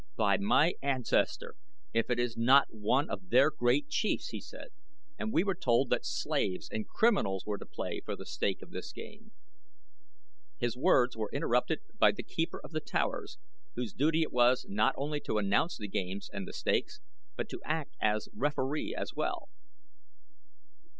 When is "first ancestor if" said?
0.71-2.09